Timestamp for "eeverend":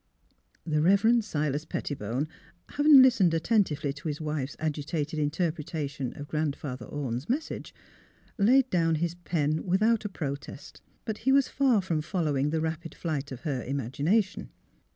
0.79-1.23